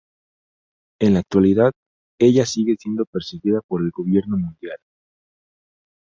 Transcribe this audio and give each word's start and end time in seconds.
En 0.99 1.13
la 1.13 1.19
actualidad, 1.19 1.73
ella 2.19 2.43
sigue 2.47 2.75
siendo 2.79 3.05
perseguida 3.05 3.61
por 3.61 3.83
el 3.83 3.91
Gobierno 3.91 4.35
Mundial. 4.35 4.79